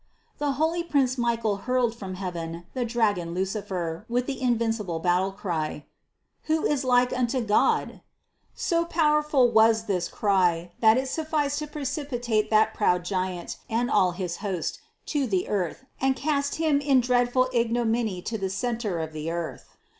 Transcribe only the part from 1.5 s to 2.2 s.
hurled from